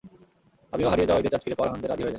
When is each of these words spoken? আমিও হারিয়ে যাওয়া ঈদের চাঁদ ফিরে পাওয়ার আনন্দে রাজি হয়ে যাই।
আমিও 0.73 0.91
হারিয়ে 0.91 1.07
যাওয়া 1.09 1.21
ঈদের 1.21 1.31
চাঁদ 1.33 1.43
ফিরে 1.45 1.55
পাওয়ার 1.57 1.71
আনন্দে 1.71 1.87
রাজি 1.87 2.01
হয়ে 2.01 2.07
যাই। 2.07 2.09